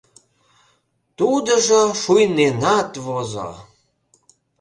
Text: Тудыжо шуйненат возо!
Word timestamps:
Тудыжо 1.17 1.81
шуйненат 2.01 2.91
возо! 3.05 3.49